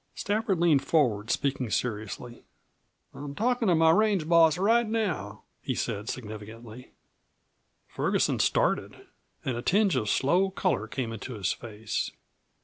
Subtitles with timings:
[0.15, 2.41] Stafford leaned forward, speaking seriously.
[3.13, 6.89] "I'm talkin' to my range boss right now!" he said significantly.
[7.85, 9.05] Ferguson started,
[9.45, 12.09] and a tinge of slow color came into his face.